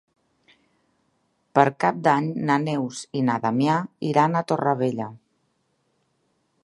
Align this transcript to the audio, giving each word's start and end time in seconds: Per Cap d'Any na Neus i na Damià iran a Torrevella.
Per 1.59 1.65
Cap 1.85 1.99
d'Any 2.07 2.31
na 2.51 2.57
Neus 2.65 3.03
i 3.19 3.21
na 3.29 3.37
Damià 3.45 3.77
iran 4.13 4.35
a 4.41 4.45
Torrevella. 4.53 5.11